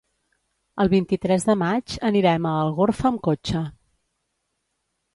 El 0.83 0.89
vint-i-tres 0.93 1.45
de 1.51 1.57
maig 1.65 1.95
anirem 2.11 2.49
a 2.55 2.57
Algorfa 2.65 3.09
amb 3.13 3.25
cotxe. 3.31 3.65